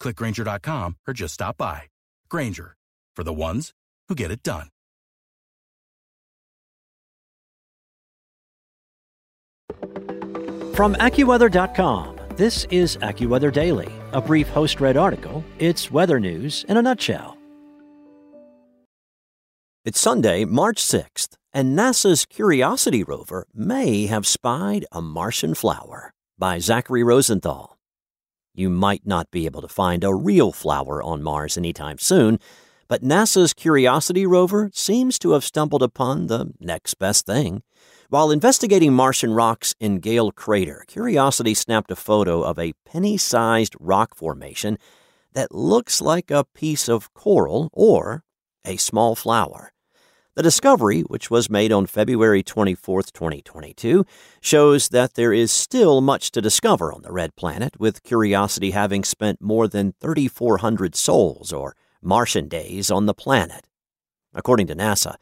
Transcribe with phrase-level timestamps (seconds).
[0.00, 1.82] click grainger.com, or just stop by.
[2.28, 2.76] Grainger,
[3.14, 3.72] for the ones
[4.08, 4.68] who get it done.
[10.74, 15.42] From AccuWeather.com, this is AccuWeather Daily, a brief host read article.
[15.58, 17.38] It's weather news in a nutshell.
[19.86, 26.58] It's Sunday, March 6th, and NASA's Curiosity rover may have spied a Martian flower by
[26.58, 27.75] Zachary Rosenthal.
[28.56, 32.40] You might not be able to find a real flower on Mars anytime soon,
[32.88, 37.62] but NASA's Curiosity rover seems to have stumbled upon the next best thing.
[38.08, 43.74] While investigating Martian rocks in Gale Crater, Curiosity snapped a photo of a penny sized
[43.78, 44.78] rock formation
[45.34, 48.24] that looks like a piece of coral or
[48.64, 49.70] a small flower.
[50.36, 54.04] The discovery, which was made on February 24, 2022,
[54.42, 59.02] shows that there is still much to discover on the red planet, with Curiosity having
[59.02, 63.66] spent more than 3,400 sols, or Martian days, on the planet.
[64.34, 65.14] According to NASA,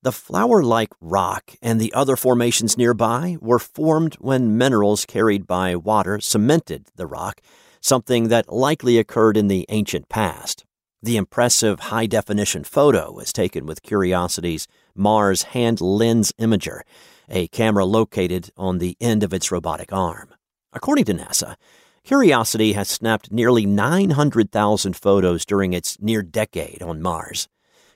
[0.00, 5.76] the flower like rock and the other formations nearby were formed when minerals carried by
[5.76, 7.42] water cemented the rock,
[7.82, 10.64] something that likely occurred in the ancient past.
[11.04, 16.80] The impressive high definition photo was taken with Curiosity's Mars Hand Lens Imager,
[17.28, 20.32] a camera located on the end of its robotic arm.
[20.72, 21.56] According to NASA,
[22.04, 27.48] Curiosity has snapped nearly 900,000 photos during its near decade on Mars.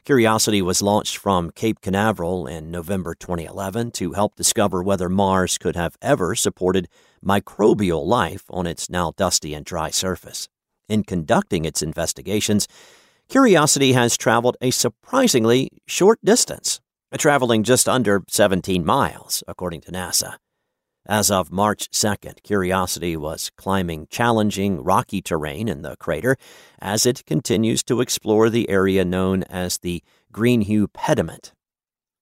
[0.05, 5.77] Curiosity was launched from Cape Canaveral in November 2011 to help discover whether Mars could
[5.77, 6.89] have ever supported
[7.25, 10.51] microbial life on its now dusty and dry surface.
[10.89, 12.67] In conducting its investigations,
[13.29, 16.81] Curiosity has traveled a surprisingly short distance,
[17.19, 20.37] traveling just under 17 miles, according to NASA.
[21.07, 26.37] As of March 2nd, Curiosity was climbing challenging rocky terrain in the crater
[26.81, 30.03] as it continues to explore the area known as the
[30.33, 31.53] Greenheugh Pediment.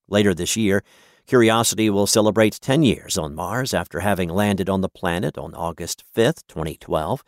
[0.09, 0.83] Later this year,
[1.28, 6.03] Curiosity will celebrate 10 years on Mars after having landed on the planet on August
[6.16, 7.22] 5th, 2012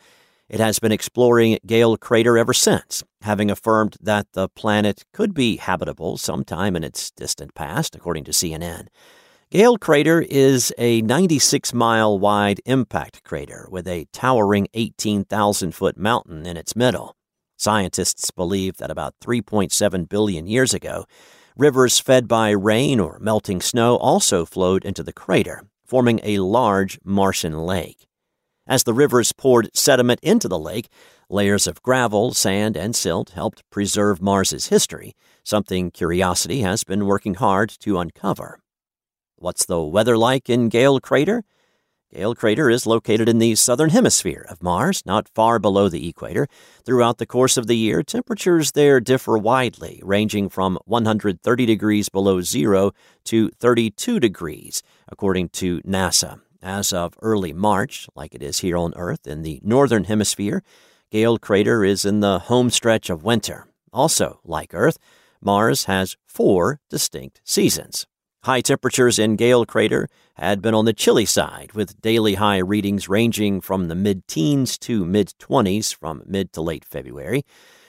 [0.49, 5.57] it has been exploring Gale Crater ever since, having affirmed that the planet could be
[5.57, 8.89] habitable sometime in its distant past, according to CNN.
[9.51, 16.47] Gale Crater is a 96 mile wide impact crater with a towering 18,000 foot mountain
[16.47, 17.15] in its middle.
[17.57, 21.05] Scientists believe that about 3.7 billion years ago,
[21.57, 26.99] rivers fed by rain or melting snow also flowed into the crater, forming a large
[27.05, 28.08] Martian lake.
[28.69, 30.91] As the rivers poured sediment into the lake,
[31.31, 37.35] layers of gravel, sand, and silt helped preserve Mars's history, something Curiosity has been working
[37.35, 38.61] hard to uncover.
[39.37, 41.45] What's the weather like in Gale Crater?
[42.15, 46.47] Gale Crater is located in the southern hemisphere of Mars, not far below the equator.
[46.85, 52.43] Throughout the course of the year, temperatures there differ widely, ranging from 130 degrees below
[52.43, 52.93] zero
[53.25, 56.41] to 32 degrees, according to NASA.
[56.63, 60.63] As of early March, like it is here on Earth in the northern hemisphere,
[61.11, 63.69] Gale Crater is in the home stretch of winter.
[63.93, 64.99] Also, like Earth,
[65.41, 68.07] Mars has four distinct seasons.
[68.43, 73.09] High temperatures in Gale Crater had been on the chilly side, with daily high readings
[73.09, 77.45] ranging from the mid teens to mid 20s from mid to late February.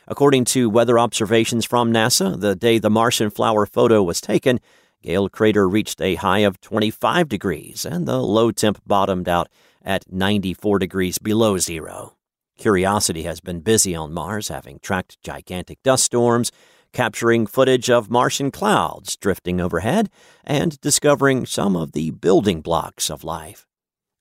[0.07, 4.59] According to weather observations from NASA, the day the Martian flower photo was taken,
[5.01, 9.47] Gale Crater reached a high of 25 degrees, and the low temp bottomed out
[9.81, 12.15] at 94 degrees below zero.
[12.57, 16.51] Curiosity has been busy on Mars, having tracked gigantic dust storms,
[16.91, 20.09] capturing footage of Martian clouds drifting overhead,
[20.43, 23.68] and discovering some of the building blocks of life.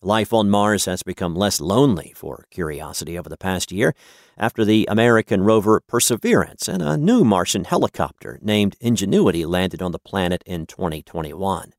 [0.03, 3.97] Life on Mars has become less lonely for Curiosity over the past year
[4.37, 9.99] after the American rover Perseverance and a new Martian helicopter named Ingenuity landed on the
[9.99, 11.73] planet in 2021.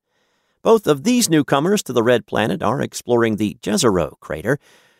[0.60, 4.58] Both of these newcomers to the red planet are exploring the Jezero crater,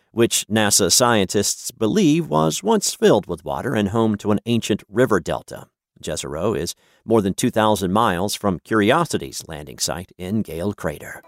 [0.09, 5.19] which NASA scientists believe was once filled with water and home to an ancient river
[5.19, 5.67] delta.
[6.01, 6.73] Jezero is
[7.05, 11.21] more than 2,000 miles from Curiosity's landing site in Gale Crater.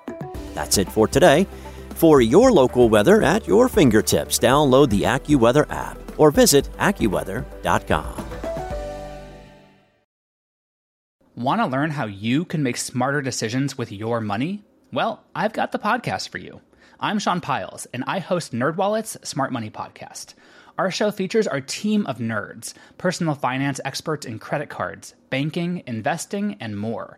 [0.55, 1.45] That's it for today.
[1.95, 5.97] For your local weather at your fingertips, download the AccuWeather app.
[6.17, 8.13] or visit AccuWeather.com.
[11.35, 14.63] Want to learn how you can make smarter decisions with your money?
[14.91, 16.61] Well, I've got the podcast for you.
[16.99, 20.35] I'm Sean Pyles, and I host NerdWallet's Smart Money Podcast.
[20.77, 26.57] Our show features our team of nerds, personal finance experts in credit cards, banking, investing,
[26.59, 27.17] and more.